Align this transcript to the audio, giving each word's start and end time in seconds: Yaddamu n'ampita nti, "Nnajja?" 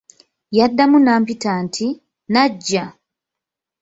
Yaddamu 0.57 0.97
n'ampita 1.01 1.51
nti, 1.65 1.85
"Nnajja?" 1.95 2.83